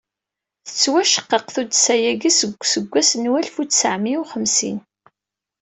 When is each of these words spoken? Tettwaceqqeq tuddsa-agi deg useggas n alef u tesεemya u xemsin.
Tettwaceqqeq 0.67 1.47
tuddsa-agi 1.55 2.31
deg 2.41 2.53
useggas 2.63 3.11
n 3.21 3.23
alef 3.37 3.55
u 3.61 3.63
tesεemya 3.69 4.17
u 4.21 4.23
xemsin. 4.31 4.77